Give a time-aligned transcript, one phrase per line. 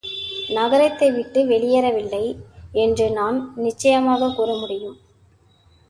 [0.49, 2.23] நகரத்தைவிட்டு வெளியேறவில்லை
[2.71, 4.97] என்று நான் நிச்சயமாக கூறமுடியும்.